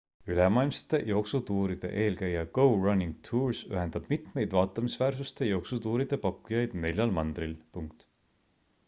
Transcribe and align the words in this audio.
ülemaailmsete 0.33 0.99
jooksutuuride 1.09 1.91
eelkäija 2.05 2.39
go 2.57 2.65
running 2.85 3.11
tours 3.27 3.61
ühendab 3.73 4.09
mitmeid 4.13 4.55
vaatamisväärsuste 4.59 5.49
jooksutuuride 5.51 6.19
pakkujaid 6.25 6.75
neljal 6.87 7.15
mandril 7.21 7.55